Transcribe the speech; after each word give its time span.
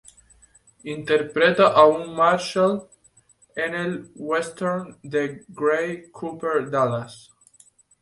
Interpreta 0.93 1.67
a 1.81 1.85
un 1.89 2.01
Marshal, 2.15 2.75
en 3.55 3.75
el 3.75 4.11
western 4.15 4.97
de 5.03 5.45
"Gary 5.49 6.09
Cooper" 6.11 6.71
"Dallas". 6.71 7.25